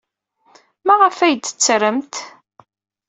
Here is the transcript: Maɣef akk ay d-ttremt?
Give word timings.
Maɣef 0.85 1.07
akk 1.15 1.21
ay 1.25 1.33
d-ttremt? 1.35 2.15